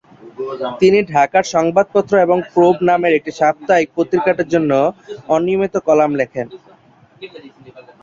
তিনি 0.81 0.99
ঢাকার 1.11 1.45
সংবাদপত্র 1.53 2.13
এবং 2.25 2.37
প্রোব 2.53 2.75
নামের 2.89 3.13
একটি 3.15 3.31
সাপ্তাহিক 3.39 3.89
পত্রিকাটির 3.97 4.51
জন্য 4.53 4.71
অনিয়মিত 5.29 5.75
কলাম 5.87 6.11
লেখেন। 6.19 6.47